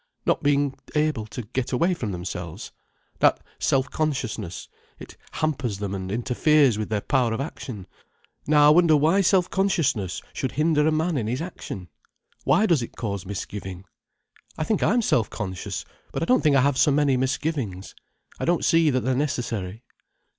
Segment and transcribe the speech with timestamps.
[0.25, 2.71] "Not being able to get away from themselves.
[3.19, 4.67] That self consciousness.
[4.97, 7.85] It hampers them, and interferes with their power of action.
[8.47, 11.87] Now I wonder why self consciousness should hinder a man in his action?
[12.45, 13.85] Why does it cause misgiving?
[14.57, 17.93] I think I'm self conscious, but I don't think I have so many misgivings.
[18.39, 19.83] I don't see that they're necessary."